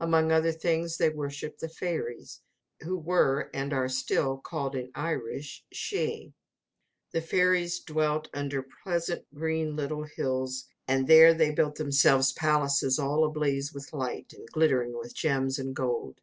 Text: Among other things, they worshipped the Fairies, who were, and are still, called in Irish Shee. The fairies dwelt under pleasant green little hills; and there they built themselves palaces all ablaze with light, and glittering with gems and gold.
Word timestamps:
Among 0.00 0.32
other 0.32 0.50
things, 0.50 0.96
they 0.96 1.10
worshipped 1.10 1.60
the 1.60 1.68
Fairies, 1.68 2.40
who 2.80 2.96
were, 2.96 3.50
and 3.52 3.70
are 3.74 3.90
still, 3.90 4.38
called 4.38 4.74
in 4.74 4.90
Irish 4.94 5.62
Shee. 5.72 6.32
The 7.12 7.20
fairies 7.20 7.80
dwelt 7.80 8.30
under 8.32 8.64
pleasant 8.82 9.26
green 9.34 9.76
little 9.76 10.04
hills; 10.04 10.64
and 10.88 11.06
there 11.06 11.34
they 11.34 11.50
built 11.50 11.74
themselves 11.74 12.32
palaces 12.32 12.98
all 12.98 13.26
ablaze 13.26 13.74
with 13.74 13.92
light, 13.92 14.32
and 14.32 14.48
glittering 14.50 14.96
with 14.96 15.14
gems 15.14 15.58
and 15.58 15.76
gold. 15.76 16.18